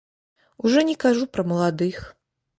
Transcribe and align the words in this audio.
Ужо 0.63 0.79
не 0.87 0.95
кажу 1.03 1.29
пра 1.39 1.47
маладых. 1.53 2.03